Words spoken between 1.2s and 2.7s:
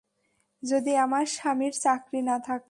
স্বামীর চাকরি না থাকত।